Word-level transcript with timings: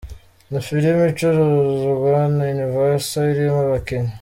Ni 0.51 0.59
filime 0.67 1.03
icuruzwa 1.11 2.15
na 2.35 2.43
Universal, 2.55 3.25
irimo 3.33 3.59
abakinnyi 3.67 4.13